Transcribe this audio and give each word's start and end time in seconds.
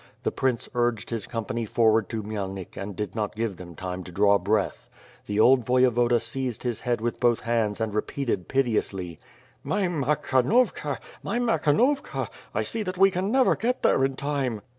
The 0.23 0.31
prince 0.31 0.67
urged 0.73 1.11
his 1.11 1.27
company 1.27 1.63
forward 1.67 2.09
to 2.09 2.23
Khmyelnik 2.23 2.75
and 2.75 2.95
did 2.95 3.13
not 3.13 3.35
give 3.35 3.57
them 3.57 3.75
time 3.75 4.03
to 4.05 4.11
draw 4.11 4.39
breath. 4.39 4.89
The 5.27 5.39
old 5.39 5.63
Voyevoda 5.63 6.19
seized 6.19 6.63
his 6.63 6.79
head 6.79 7.01
with 7.01 7.19
both 7.19 7.41
hands 7.41 7.79
and 7.79 7.93
repeated 7.93 8.47
piteously: 8.47 9.19
"My 9.63 9.83
Makhnovka! 9.83 10.97
My 11.21 11.37
Makhnovkal 11.37 12.29
I 12.51 12.63
see 12.63 12.81
that 12.81 12.97
we 12.97 13.11
can 13.11 13.31
never 13.31 13.55
get 13.55 13.83
there 13.83 14.03
in 14.03 14.15
time." 14.15 14.63